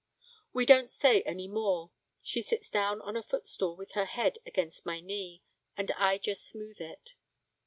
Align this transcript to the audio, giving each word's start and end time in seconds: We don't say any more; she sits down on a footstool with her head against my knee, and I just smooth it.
We 0.51 0.65
don't 0.65 0.89
say 0.89 1.21
any 1.27 1.47
more; 1.47 1.91
she 2.23 2.41
sits 2.41 2.71
down 2.71 3.01
on 3.03 3.15
a 3.15 3.21
footstool 3.21 3.75
with 3.75 3.91
her 3.91 4.05
head 4.05 4.39
against 4.47 4.83
my 4.83 4.99
knee, 4.99 5.43
and 5.77 5.91
I 5.91 6.17
just 6.17 6.47
smooth 6.47 6.81
it. 6.81 7.13